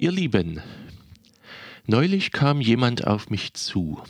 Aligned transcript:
Ihr 0.00 0.12
Lieben, 0.12 0.62
neulich 1.88 2.30
kam 2.30 2.60
jemand 2.60 3.04
auf 3.08 3.30
mich 3.30 3.54
zu. 3.54 4.00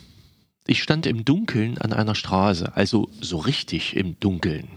Ich 0.67 0.83
stand 0.83 1.07
im 1.07 1.25
Dunkeln 1.25 1.79
an 1.79 1.93
einer 1.93 2.13
Straße, 2.13 2.75
also 2.75 3.09
so 3.19 3.39
richtig 3.39 3.95
im 3.95 4.19
Dunkeln. 4.19 4.67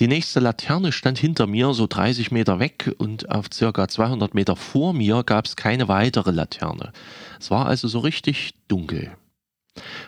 Die 0.00 0.08
nächste 0.08 0.40
Laterne 0.40 0.90
stand 0.90 1.18
hinter 1.18 1.46
mir 1.46 1.72
so 1.72 1.86
30 1.86 2.32
Meter 2.32 2.58
weg 2.58 2.92
und 2.98 3.30
auf 3.30 3.46
circa 3.52 3.86
200 3.86 4.34
Meter 4.34 4.56
vor 4.56 4.92
mir 4.92 5.22
gab 5.22 5.46
es 5.46 5.54
keine 5.54 5.86
weitere 5.86 6.32
Laterne. 6.32 6.92
Es 7.38 7.52
war 7.52 7.66
also 7.66 7.86
so 7.86 8.00
richtig 8.00 8.54
dunkel. 8.66 9.12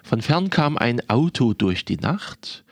Von 0.03 0.23
fern 0.23 0.51
kam 0.51 0.77
ein 0.77 1.09
Auto 1.09 1.55
durch 1.55 1.85
die 1.85 1.99
Nacht. 1.99 2.65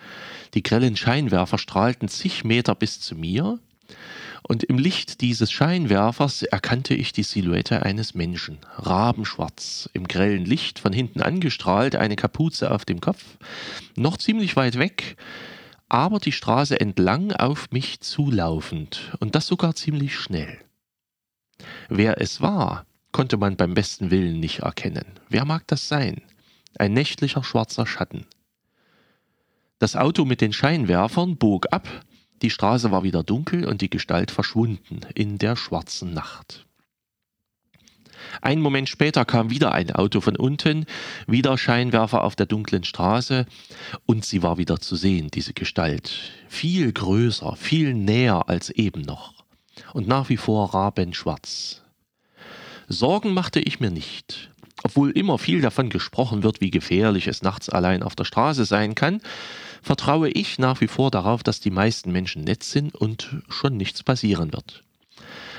Die 0.55 0.65
grellen 0.65 0.97
Scheinwerfer 0.97 1.59
strahlten 1.59 2.09
zig 2.09 2.43
Meter 2.43 2.75
bis 2.75 2.99
zu 2.99 3.15
mir 3.15 3.61
und 4.43 4.65
im 4.65 4.79
Licht 4.79 5.21
dieses 5.21 5.51
Scheinwerfers 5.51 6.43
erkannte 6.43 6.95
ich 6.95 7.13
die 7.13 7.23
Silhouette 7.23 7.83
eines 7.83 8.15
Menschen, 8.15 8.59
rabenschwarz, 8.77 9.89
im 9.93 10.07
grellen 10.07 10.45
Licht 10.45 10.79
von 10.79 10.93
hinten 10.93 11.23
angestrahlt, 11.23 11.97
eine 11.97 12.17
Kapuze 12.17 12.71
auf 12.71 12.85
dem 12.85 13.01
Kopf, 13.01 13.25
noch 13.97 14.17
ziemlich 14.17 14.57
weit 14.57 14.79
weg, 14.79 15.17
aber 15.89 16.19
die 16.19 16.33
Straße 16.33 16.81
entlang 16.81 17.33
auf 17.33 17.71
mich 17.71 18.01
zulaufend, 18.01 19.17
und 19.21 19.35
das 19.35 19.47
sogar 19.47 19.75
ziemlich 19.75 20.17
schnell. 20.17 20.59
Wer 21.89 22.21
es 22.21 22.41
war, 22.41 22.87
konnte 23.13 23.37
man 23.37 23.57
beim 23.57 23.75
besten 23.75 24.11
Willen 24.11 24.41
nicht 24.41 24.61
erkennen. 24.61 25.07
Wer 25.29 25.45
mag 25.45 25.67
das 25.67 25.89
sein? 25.89 26.23
Ein 26.79 26.93
nächtlicher 26.93 27.43
schwarzer 27.43 27.87
Schatten. 27.87 28.27
Das 29.79 29.97
Auto 29.97 30.25
mit 30.25 30.41
den 30.41 30.53
Scheinwerfern 30.53 31.37
bog 31.37 31.67
ab, 31.73 31.89
die 32.43 32.51
Straße 32.51 32.91
war 32.91 33.03
wieder 33.03 33.23
dunkel 33.23 33.65
und 33.65 33.81
die 33.81 33.91
Gestalt 33.91 34.31
verschwunden 34.31 35.01
in 35.15 35.39
der 35.39 35.57
schwarzen 35.57 36.13
Nacht. 36.15 36.67
Ein 38.43 38.61
Moment 38.61 38.89
später 38.89 39.25
kam 39.25 39.51
wieder 39.51 39.73
ein 39.73 39.93
Auto 39.93 40.21
von 40.21 40.37
unten, 40.37 40.87
wieder 41.27 41.57
Scheinwerfer 41.57 42.25
auf 42.25 42.37
der 42.37 42.47
dunklen 42.47 42.85
Straße, 42.85 43.47
und 44.07 44.25
sie 44.25 44.43
war 44.43 44.59
wieder 44.59 44.81
zu 44.81 44.97
sehen, 44.97 45.31
diese 45.33 45.53
Gestalt. 45.53 46.33
Viel 46.49 46.93
größer, 46.93 47.57
viel 47.57 47.95
näher 47.95 48.49
als 48.49 48.71
eben 48.71 49.03
noch. 49.03 49.45
Und 49.93 50.09
nach 50.09 50.29
wie 50.29 50.37
vor 50.37 50.75
rabenschwarz. 50.75 51.83
Sorgen 52.89 53.35
machte 53.35 53.61
ich 53.61 53.81
mir 53.81 53.91
nicht. 53.91 54.51
Obwohl 54.83 55.11
immer 55.11 55.39
viel 55.39 55.61
davon 55.61 55.91
gesprochen 55.91 56.43
wird, 56.43 56.61
wie 56.61 56.71
gefährlich 56.71 57.27
es 57.27 57.43
nachts 57.43 57.69
allein 57.69 58.03
auf 58.03 58.15
der 58.15 58.25
Straße 58.25 58.65
sein 58.65 58.95
kann, 58.95 59.21
vertraue 59.83 60.29
ich 60.29 60.59
nach 60.59 60.81
wie 60.81 60.89
vor 60.89 61.11
darauf, 61.11 61.43
dass 61.43 61.61
die 61.61 61.71
meisten 61.71 62.13
Menschen 62.13 62.45
nett 62.45 62.63
sind 62.63 62.95
und 62.95 63.37
schon 63.49 63.77
nichts 63.77 64.03
passieren 64.03 64.53
wird. 64.53 64.85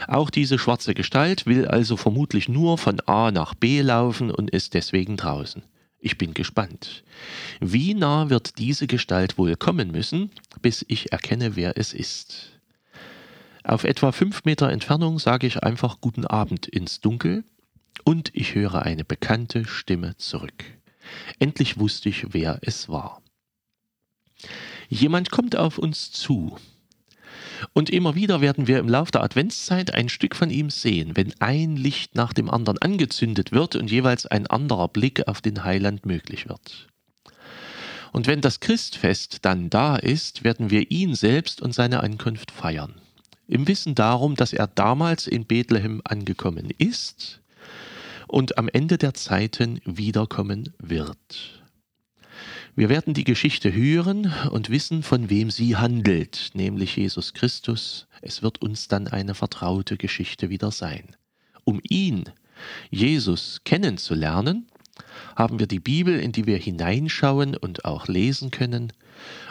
Auch 0.07 0.29
diese 0.29 0.57
schwarze 0.57 0.93
Gestalt 0.93 1.45
will 1.45 1.67
also 1.67 1.97
vermutlich 1.97 2.47
nur 2.49 2.77
von 2.77 2.99
A 3.01 3.31
nach 3.31 3.53
B 3.53 3.81
laufen 3.81 4.31
und 4.31 4.49
ist 4.49 4.73
deswegen 4.73 5.17
draußen. 5.17 5.63
Ich 5.99 6.17
bin 6.17 6.33
gespannt. 6.33 7.03
Wie 7.59 7.93
nah 7.93 8.29
wird 8.29 8.57
diese 8.57 8.87
Gestalt 8.87 9.37
wohl 9.37 9.57
kommen 9.57 9.91
müssen, 9.91 10.31
bis 10.61 10.85
ich 10.87 11.11
erkenne, 11.11 11.57
wer 11.57 11.77
es 11.77 11.93
ist? 11.93 12.59
Auf 13.65 13.83
etwa 13.83 14.13
fünf 14.13 14.45
Meter 14.45 14.69
Entfernung 14.69 15.19
sage 15.19 15.45
ich 15.45 15.61
einfach 15.61 15.99
Guten 15.99 16.25
Abend 16.25 16.67
ins 16.67 17.01
Dunkel 17.01 17.43
und 18.03 18.31
ich 18.33 18.55
höre 18.55 18.83
eine 18.83 19.03
bekannte 19.03 19.65
Stimme 19.65 20.15
zurück. 20.17 20.63
Endlich 21.39 21.79
wusste 21.79 22.09
ich, 22.09 22.33
wer 22.33 22.59
es 22.61 22.89
war. 22.89 23.21
Jemand 24.89 25.31
kommt 25.31 25.55
auf 25.55 25.77
uns 25.77 26.11
zu. 26.11 26.57
Und 27.73 27.89
immer 27.89 28.15
wieder 28.15 28.41
werden 28.41 28.67
wir 28.67 28.79
im 28.79 28.87
Lauf 28.87 29.11
der 29.11 29.23
Adventszeit 29.23 29.93
ein 29.93 30.09
Stück 30.09 30.35
von 30.35 30.49
ihm 30.49 30.69
sehen, 30.69 31.15
wenn 31.15 31.33
ein 31.39 31.75
Licht 31.75 32.15
nach 32.15 32.33
dem 32.33 32.49
anderen 32.49 32.77
angezündet 32.79 33.51
wird 33.51 33.75
und 33.75 33.91
jeweils 33.91 34.25
ein 34.25 34.47
anderer 34.47 34.87
Blick 34.87 35.27
auf 35.27 35.41
den 35.41 35.63
Heiland 35.63 36.05
möglich 36.05 36.47
wird. 36.47 36.87
Und 38.11 38.27
wenn 38.27 38.41
das 38.41 38.59
Christfest 38.59 39.45
dann 39.45 39.69
da 39.69 39.95
ist, 39.95 40.43
werden 40.43 40.71
wir 40.71 40.89
ihn 40.89 41.13
selbst 41.15 41.61
und 41.61 41.73
seine 41.73 42.01
Ankunft 42.01 42.51
feiern. 42.51 42.95
Im 43.47 43.67
Wissen 43.67 43.93
darum, 43.93 44.35
dass 44.35 44.53
er 44.53 44.67
damals 44.67 45.27
in 45.27 45.45
Bethlehem 45.45 46.01
angekommen 46.03 46.71
ist 46.77 47.41
und 48.29 48.57
am 48.57 48.69
Ende 48.69 48.97
der 48.97 49.13
Zeiten 49.13 49.81
wiederkommen 49.85 50.73
wird. 50.77 51.63
Wir 52.75 52.87
werden 52.87 53.13
die 53.13 53.23
Geschichte 53.23 53.73
hören 53.73 54.31
und 54.51 54.69
wissen, 54.69 55.03
von 55.03 55.29
wem 55.29 55.51
sie 55.51 55.75
handelt, 55.75 56.51
nämlich 56.53 56.95
Jesus 56.95 57.33
Christus. 57.33 58.07
Es 58.21 58.41
wird 58.41 58.61
uns 58.61 58.87
dann 58.87 59.07
eine 59.07 59.35
vertraute 59.35 59.97
Geschichte 59.97 60.49
wieder 60.49 60.71
sein. 60.71 61.15
Um 61.63 61.81
ihn, 61.83 62.25
Jesus, 62.89 63.61
kennenzulernen, 63.65 64.67
haben 65.35 65.59
wir 65.59 65.67
die 65.67 65.79
Bibel, 65.79 66.19
in 66.19 66.31
die 66.31 66.45
wir 66.45 66.57
hineinschauen 66.57 67.57
und 67.57 67.85
auch 67.85 68.07
lesen 68.07 68.51
können 68.51 68.93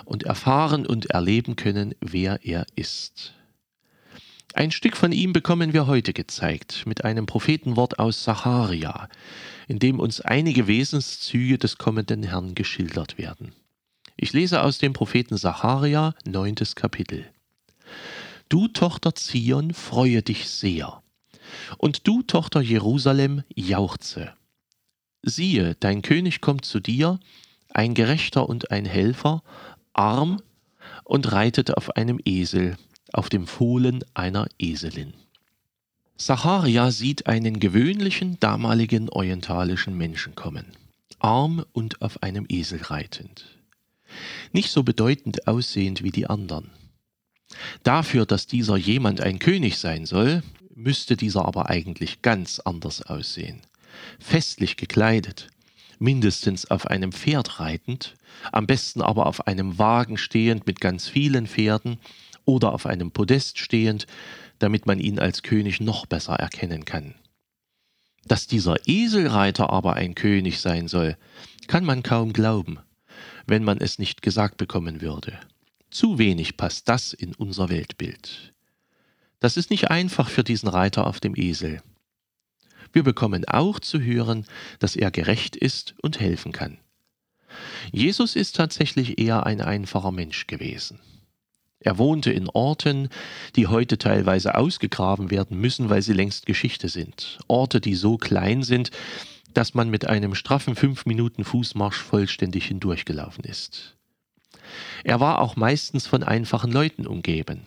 und 0.04 0.22
erfahren 0.22 0.86
und 0.86 1.10
erleben 1.10 1.56
können, 1.56 1.94
wer 2.00 2.40
er 2.44 2.66
ist. 2.76 3.34
Ein 4.54 4.70
Stück 4.70 4.96
von 4.96 5.12
ihm 5.12 5.32
bekommen 5.32 5.72
wir 5.74 5.86
heute 5.86 6.12
gezeigt 6.12 6.86
mit 6.86 7.04
einem 7.04 7.26
Prophetenwort 7.26 7.98
aus 7.98 8.24
Sacharia, 8.24 9.08
in 9.68 9.78
dem 9.78 10.00
uns 10.00 10.22
einige 10.22 10.66
Wesenszüge 10.66 11.58
des 11.58 11.76
kommenden 11.76 12.22
Herrn 12.22 12.54
geschildert 12.54 13.18
werden. 13.18 13.52
Ich 14.16 14.32
lese 14.32 14.62
aus 14.62 14.78
dem 14.78 14.94
Propheten 14.94 15.36
Sacharia, 15.36 16.14
neuntes 16.24 16.74
Kapitel. 16.74 17.26
Du 18.48 18.68
Tochter 18.68 19.14
Zion, 19.14 19.74
freue 19.74 20.22
dich 20.22 20.48
sehr, 20.48 21.02
und 21.76 22.08
du 22.08 22.22
Tochter 22.22 22.62
Jerusalem, 22.62 23.44
jauchze. 23.54 24.32
Siehe, 25.22 25.76
dein 25.78 26.00
König 26.00 26.40
kommt 26.40 26.64
zu 26.64 26.80
dir, 26.80 27.20
ein 27.74 27.92
Gerechter 27.92 28.48
und 28.48 28.70
ein 28.70 28.86
Helfer, 28.86 29.42
arm 29.92 30.40
und 31.04 31.30
reitet 31.32 31.76
auf 31.76 31.96
einem 31.96 32.18
Esel, 32.24 32.78
auf 33.12 33.28
dem 33.28 33.46
Fohlen 33.46 34.04
einer 34.14 34.46
Eselin. 34.58 35.14
Sacharia 36.16 36.90
sieht 36.90 37.26
einen 37.26 37.60
gewöhnlichen 37.60 38.40
damaligen 38.40 39.08
orientalischen 39.08 39.96
Menschen 39.96 40.34
kommen, 40.34 40.66
arm 41.20 41.64
und 41.72 42.02
auf 42.02 42.22
einem 42.22 42.44
Esel 42.48 42.82
reitend. 42.82 43.44
Nicht 44.52 44.70
so 44.70 44.82
bedeutend 44.82 45.46
aussehend 45.46 46.02
wie 46.02 46.10
die 46.10 46.26
anderen. 46.26 46.70
Dafür, 47.82 48.26
dass 48.26 48.46
dieser 48.46 48.76
jemand 48.76 49.20
ein 49.20 49.38
König 49.38 49.78
sein 49.78 50.06
soll, 50.06 50.42
müsste 50.74 51.16
dieser 51.16 51.44
aber 51.44 51.70
eigentlich 51.70 52.22
ganz 52.22 52.60
anders 52.60 53.02
aussehen. 53.02 53.60
Festlich 54.18 54.76
gekleidet, 54.76 55.48
mindestens 55.98 56.70
auf 56.70 56.86
einem 56.86 57.12
Pferd 57.12 57.60
reitend, 57.60 58.16
am 58.52 58.66
besten 58.66 59.02
aber 59.02 59.26
auf 59.26 59.46
einem 59.46 59.78
Wagen 59.78 60.18
stehend 60.18 60.66
mit 60.66 60.80
ganz 60.80 61.08
vielen 61.08 61.46
Pferden 61.46 61.98
oder 62.48 62.72
auf 62.72 62.86
einem 62.86 63.10
Podest 63.10 63.58
stehend, 63.58 64.06
damit 64.58 64.86
man 64.86 64.98
ihn 64.98 65.18
als 65.18 65.42
König 65.42 65.80
noch 65.80 66.06
besser 66.06 66.32
erkennen 66.32 66.86
kann. 66.86 67.14
Dass 68.26 68.46
dieser 68.46 68.88
Eselreiter 68.88 69.70
aber 69.70 69.94
ein 69.94 70.14
König 70.14 70.60
sein 70.60 70.88
soll, 70.88 71.18
kann 71.66 71.84
man 71.84 72.02
kaum 72.02 72.32
glauben, 72.32 72.78
wenn 73.46 73.64
man 73.64 73.78
es 73.78 73.98
nicht 73.98 74.22
gesagt 74.22 74.56
bekommen 74.56 75.02
würde. 75.02 75.38
Zu 75.90 76.18
wenig 76.18 76.56
passt 76.56 76.88
das 76.88 77.12
in 77.12 77.34
unser 77.34 77.68
Weltbild. 77.68 78.54
Das 79.40 79.58
ist 79.58 79.70
nicht 79.70 79.90
einfach 79.90 80.30
für 80.30 80.42
diesen 80.42 80.70
Reiter 80.70 81.06
auf 81.06 81.20
dem 81.20 81.36
Esel. 81.36 81.82
Wir 82.94 83.02
bekommen 83.02 83.44
auch 83.44 83.78
zu 83.78 84.00
hören, 84.00 84.46
dass 84.78 84.96
er 84.96 85.10
gerecht 85.10 85.54
ist 85.54 85.94
und 86.00 86.18
helfen 86.18 86.52
kann. 86.52 86.78
Jesus 87.92 88.36
ist 88.36 88.56
tatsächlich 88.56 89.18
eher 89.18 89.44
ein 89.44 89.60
einfacher 89.60 90.12
Mensch 90.12 90.46
gewesen. 90.46 90.98
Er 91.80 91.98
wohnte 91.98 92.32
in 92.32 92.48
Orten, 92.48 93.08
die 93.54 93.68
heute 93.68 93.98
teilweise 93.98 94.56
ausgegraben 94.56 95.30
werden 95.30 95.60
müssen, 95.60 95.90
weil 95.90 96.02
sie 96.02 96.12
längst 96.12 96.46
Geschichte 96.46 96.88
sind. 96.88 97.38
Orte, 97.46 97.80
die 97.80 97.94
so 97.94 98.16
klein 98.16 98.62
sind, 98.62 98.90
dass 99.54 99.74
man 99.74 99.88
mit 99.88 100.06
einem 100.06 100.34
straffen 100.34 100.74
fünf 100.74 101.06
Minuten 101.06 101.44
Fußmarsch 101.44 101.98
vollständig 101.98 102.66
hindurchgelaufen 102.66 103.44
ist. 103.44 103.96
Er 105.04 105.20
war 105.20 105.40
auch 105.40 105.56
meistens 105.56 106.06
von 106.06 106.22
einfachen 106.22 106.72
Leuten 106.72 107.06
umgeben. 107.06 107.62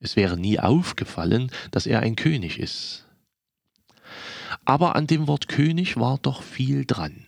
Es 0.00 0.16
wäre 0.16 0.38
nie 0.38 0.60
aufgefallen, 0.60 1.50
dass 1.70 1.86
er 1.86 2.00
ein 2.00 2.16
König 2.16 2.58
ist. 2.58 3.04
Aber 4.64 4.96
an 4.96 5.06
dem 5.06 5.26
Wort 5.26 5.48
König 5.48 5.96
war 5.96 6.18
doch 6.18 6.42
viel 6.42 6.84
dran. 6.86 7.26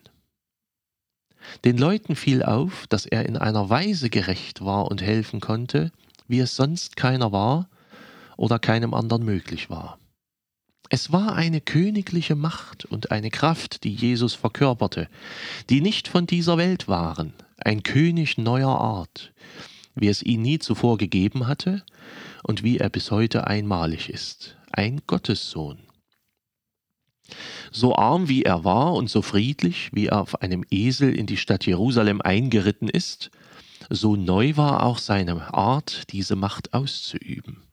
Den 1.64 1.78
Leuten 1.78 2.16
fiel 2.16 2.42
auf, 2.42 2.86
dass 2.86 3.06
er 3.06 3.26
in 3.26 3.36
einer 3.36 3.68
Weise 3.68 4.10
gerecht 4.10 4.64
war 4.64 4.90
und 4.90 5.02
helfen 5.02 5.40
konnte, 5.40 5.90
wie 6.30 6.38
es 6.38 6.54
sonst 6.54 6.96
keiner 6.96 7.32
war 7.32 7.68
oder 8.36 8.58
keinem 8.58 8.94
anderen 8.94 9.24
möglich 9.24 9.68
war. 9.68 9.98
Es 10.88 11.12
war 11.12 11.34
eine 11.34 11.60
königliche 11.60 12.36
Macht 12.36 12.84
und 12.84 13.10
eine 13.10 13.30
Kraft, 13.30 13.84
die 13.84 13.92
Jesus 13.92 14.34
verkörperte, 14.34 15.08
die 15.68 15.80
nicht 15.80 16.08
von 16.08 16.26
dieser 16.26 16.56
Welt 16.56 16.88
waren, 16.88 17.32
ein 17.58 17.82
König 17.82 18.38
neuer 18.38 18.80
Art, 18.80 19.32
wie 19.94 20.08
es 20.08 20.22
ihn 20.22 20.42
nie 20.42 20.58
zuvor 20.58 20.98
gegeben 20.98 21.46
hatte 21.46 21.84
und 22.42 22.62
wie 22.62 22.78
er 22.78 22.90
bis 22.90 23.10
heute 23.10 23.46
einmalig 23.46 24.08
ist, 24.08 24.56
ein 24.72 25.02
Gottessohn. 25.06 25.78
So 27.70 27.94
arm 27.94 28.28
wie 28.28 28.42
er 28.42 28.64
war 28.64 28.94
und 28.94 29.10
so 29.10 29.22
friedlich, 29.22 29.90
wie 29.92 30.06
er 30.06 30.20
auf 30.20 30.42
einem 30.42 30.64
Esel 30.70 31.14
in 31.14 31.26
die 31.26 31.36
Stadt 31.36 31.66
Jerusalem 31.66 32.20
eingeritten 32.20 32.88
ist, 32.88 33.30
so 33.90 34.14
neu 34.14 34.56
war 34.56 34.84
auch 34.84 34.98
seine 34.98 35.52
Art, 35.52 36.12
diese 36.12 36.36
Macht 36.36 36.72
auszuüben. 36.72 37.64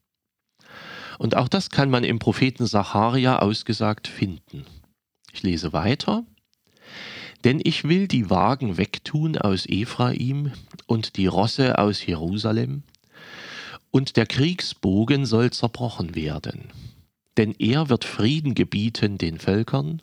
Und 1.19 1.37
auch 1.37 1.47
das 1.47 1.69
kann 1.69 1.89
man 1.89 2.03
im 2.03 2.19
Propheten 2.19 2.65
Sacharia 2.65 3.39
ausgesagt 3.39 4.07
finden. 4.07 4.65
Ich 5.31 5.43
lese 5.43 5.73
weiter. 5.73 6.25
Denn 7.43 7.61
ich 7.63 7.83
will 7.83 8.07
die 8.07 8.31
Wagen 8.31 8.77
wegtun 8.77 9.37
aus 9.37 9.67
Ephraim 9.67 10.51
und 10.87 11.17
die 11.17 11.27
Rosse 11.27 11.77
aus 11.77 12.05
Jerusalem, 12.05 12.83
und 13.89 14.17
der 14.17 14.25
Kriegsbogen 14.25 15.25
soll 15.25 15.51
zerbrochen 15.51 16.13
werden. 16.13 16.71
Denn 17.37 17.55
er 17.57 17.89
wird 17.89 18.03
Frieden 18.03 18.53
gebieten 18.53 19.17
den 19.17 19.39
Völkern, 19.39 20.01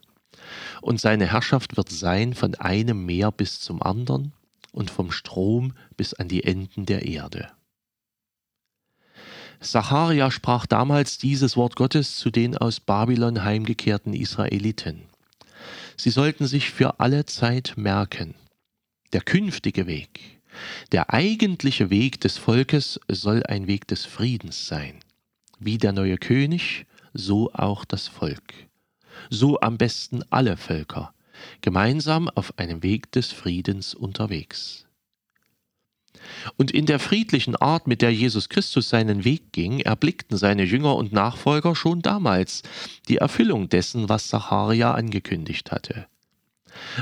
und 0.81 1.01
seine 1.01 1.27
Herrschaft 1.27 1.77
wird 1.77 1.91
sein 1.91 2.35
von 2.35 2.55
einem 2.55 3.05
Meer 3.05 3.31
bis 3.31 3.61
zum 3.61 3.83
anderen 3.83 4.33
und 4.75 4.91
vom 4.91 5.11
Strom 5.11 5.73
bis 5.97 6.15
an 6.15 6.29
die 6.29 6.45
Enden 6.45 6.85
der 6.85 7.07
Erde. 7.07 7.49
Sacharia 9.61 10.31
sprach 10.31 10.67
damals 10.67 11.17
dieses 11.17 11.57
Wort 11.57 11.77
Gottes 11.77 12.17
zu 12.17 12.31
den 12.31 12.57
aus 12.59 12.81
Babylon 12.81 13.45
heimgekehrten 13.45 14.13
Israeliten. 14.13 15.05
Sie 15.97 16.11
sollten 16.11 16.47
sich 16.47 16.71
für 16.71 17.01
alle 17.01 17.25
Zeit 17.25 17.75
merken, 17.77 18.35
der 19.13 19.23
künftige 19.23 19.87
Weg, 19.87 20.41
der 20.93 21.15
eigentliche 21.15 21.89
Weg 21.89 22.21
des 22.21 22.37
Volkes 22.37 23.01
soll 23.09 23.43
ein 23.45 23.67
Weg 23.67 23.87
des 23.87 24.05
Friedens 24.05 24.67
sein. 24.67 25.01
Wie 25.59 25.79
der 25.79 25.93
neue 25.93 26.19
König, 26.19 26.87
so 27.13 27.53
auch 27.53 27.85
das 27.85 28.09
Volk. 28.09 28.53
So 29.31 29.61
am 29.61 29.79
besten 29.79 30.25
alle 30.31 30.57
Völker, 30.57 31.14
gemeinsam 31.61 32.29
auf 32.29 32.59
einem 32.59 32.83
Weg 32.83 33.13
des 33.13 33.33
Friedens 33.33 33.95
unterwegs. 33.95 34.87
Und 36.57 36.71
in 36.71 36.87
der 36.87 36.99
friedlichen 36.99 37.57
Art, 37.57 37.87
mit 37.87 38.03
der 38.03 38.13
Jesus 38.13 38.49
Christus 38.49 38.89
seinen 38.89 39.25
Weg 39.25 39.53
ging, 39.53 39.81
erblickten 39.81 40.39
seine 40.39 40.65
Jünger 40.65 40.97
und 40.97 41.13
Nachfolger 41.13 41.75
schon 41.75 42.03
damals 42.03 42.63
die 43.09 43.19
Erfüllung 43.19 43.69
dessen, 43.69 44.09
was 44.09 44.29
Zacharia 44.29 44.95
angekündigt 44.95 45.71
hatte. 45.71 46.07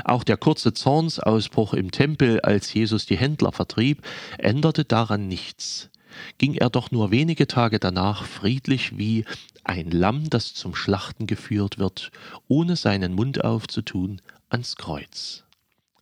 Auch 0.03 0.23
der 0.23 0.37
kurze 0.37 0.73
Zornsausbruch 0.73 1.73
im 1.73 1.91
Tempel, 1.91 2.39
als 2.41 2.73
Jesus 2.73 3.05
die 3.05 3.17
Händler 3.17 3.51
vertrieb, 3.51 4.01
änderte 4.37 4.85
daran 4.85 5.27
nichts. 5.27 5.89
Ging 6.37 6.53
er 6.53 6.69
doch 6.69 6.91
nur 6.91 7.09
wenige 7.09 7.47
Tage 7.47 7.79
danach 7.79 8.25
friedlich 8.25 8.97
wie 8.97 9.25
ein 9.63 9.89
Lamm, 9.89 10.29
das 10.29 10.53
zum 10.53 10.75
Schlachten 10.75 11.25
geführt 11.25 11.79
wird, 11.79 12.11
ohne 12.47 12.75
seinen 12.75 13.13
Mund 13.13 13.43
aufzutun, 13.43 14.21
ans 14.53 14.75
Kreuz. 14.75 15.43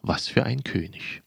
Was 0.02 0.28
für 0.28 0.46
ein 0.46 0.64
König. 0.64 1.24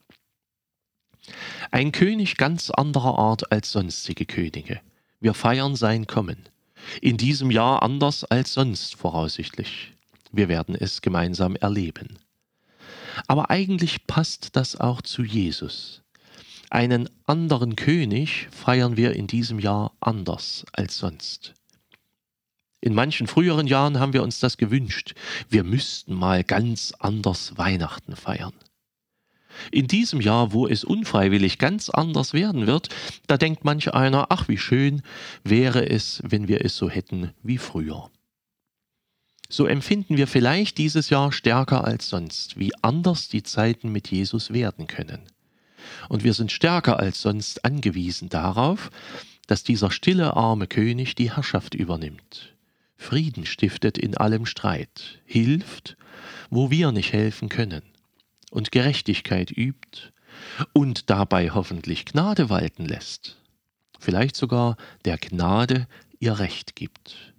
Ein 1.70 1.90
König 1.90 2.36
ganz 2.36 2.70
anderer 2.70 3.18
Art 3.18 3.50
als 3.50 3.72
sonstige 3.72 4.26
Könige. 4.26 4.80
Wir 5.20 5.32
feiern 5.32 5.74
sein 5.74 6.06
Kommen. 6.06 6.48
In 7.00 7.16
diesem 7.16 7.50
Jahr 7.50 7.82
anders 7.82 8.24
als 8.24 8.52
sonst 8.52 8.94
voraussichtlich. 8.96 9.94
Wir 10.32 10.48
werden 10.48 10.74
es 10.74 11.00
gemeinsam 11.00 11.56
erleben. 11.56 12.18
Aber 13.26 13.48
eigentlich 13.50 14.06
passt 14.06 14.54
das 14.56 14.78
auch 14.78 15.00
zu 15.00 15.22
Jesus. 15.22 16.02
Einen 16.68 17.08
anderen 17.26 17.76
König 17.76 18.48
feiern 18.50 18.96
wir 18.96 19.14
in 19.14 19.28
diesem 19.28 19.60
Jahr 19.60 19.92
anders 20.00 20.66
als 20.72 20.98
sonst. 20.98 21.54
In 22.84 22.92
manchen 22.92 23.26
früheren 23.26 23.66
Jahren 23.66 23.98
haben 23.98 24.12
wir 24.12 24.22
uns 24.22 24.40
das 24.40 24.58
gewünscht. 24.58 25.14
Wir 25.48 25.64
müssten 25.64 26.12
mal 26.12 26.44
ganz 26.44 26.92
anders 26.98 27.56
Weihnachten 27.56 28.14
feiern. 28.14 28.52
In 29.70 29.86
diesem 29.86 30.20
Jahr, 30.20 30.52
wo 30.52 30.68
es 30.68 30.84
unfreiwillig 30.84 31.56
ganz 31.56 31.88
anders 31.88 32.34
werden 32.34 32.66
wird, 32.66 32.90
da 33.26 33.38
denkt 33.38 33.64
manch 33.64 33.94
einer, 33.94 34.26
ach 34.28 34.48
wie 34.48 34.58
schön 34.58 35.00
wäre 35.44 35.88
es, 35.88 36.22
wenn 36.26 36.46
wir 36.46 36.62
es 36.62 36.76
so 36.76 36.90
hätten 36.90 37.32
wie 37.42 37.56
früher. 37.56 38.10
So 39.48 39.64
empfinden 39.64 40.18
wir 40.18 40.26
vielleicht 40.26 40.76
dieses 40.76 41.08
Jahr 41.08 41.32
stärker 41.32 41.86
als 41.86 42.10
sonst, 42.10 42.58
wie 42.58 42.74
anders 42.82 43.30
die 43.30 43.42
Zeiten 43.42 43.92
mit 43.92 44.10
Jesus 44.10 44.52
werden 44.52 44.88
können. 44.88 45.22
Und 46.10 46.22
wir 46.22 46.34
sind 46.34 46.52
stärker 46.52 46.98
als 46.98 47.22
sonst 47.22 47.64
angewiesen 47.64 48.28
darauf, 48.28 48.90
dass 49.46 49.64
dieser 49.64 49.90
stille 49.90 50.36
arme 50.36 50.66
König 50.66 51.14
die 51.14 51.34
Herrschaft 51.34 51.74
übernimmt, 51.74 52.53
Frieden 53.04 53.44
stiftet 53.44 53.98
in 53.98 54.16
allem 54.16 54.46
Streit, 54.46 55.20
hilft, 55.26 55.98
wo 56.48 56.70
wir 56.70 56.90
nicht 56.90 57.12
helfen 57.12 57.50
können 57.50 57.82
und 58.50 58.72
Gerechtigkeit 58.72 59.50
übt 59.54 60.10
und 60.72 61.10
dabei 61.10 61.50
hoffentlich 61.50 62.06
Gnade 62.06 62.48
walten 62.48 62.86
lässt, 62.86 63.36
vielleicht 64.00 64.36
sogar 64.36 64.78
der 65.04 65.18
Gnade 65.18 65.86
ihr 66.18 66.38
Recht 66.38 66.76
gibt. 66.76 67.34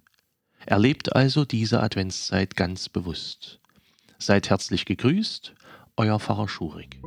Erlebt 0.66 1.16
also 1.16 1.44
diese 1.44 1.82
Adventszeit 1.82 2.54
ganz 2.54 2.88
bewusst. 2.88 3.58
Seid 4.18 4.48
herzlich 4.50 4.84
gegrüßt, 4.84 5.52
euer 5.96 6.20
Pfarrer 6.20 6.48
Schurig. 6.48 7.00